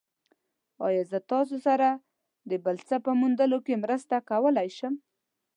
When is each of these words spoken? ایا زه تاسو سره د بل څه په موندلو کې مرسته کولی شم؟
ایا 0.87 1.03
زه 1.11 1.19
تاسو 1.31 1.55
سره 1.67 1.87
د 2.49 2.51
بل 2.65 2.77
څه 2.87 2.95
په 3.05 3.11
موندلو 3.19 3.59
کې 3.65 3.81
مرسته 3.83 4.15
کولی 4.29 4.69
شم؟ 4.77 4.93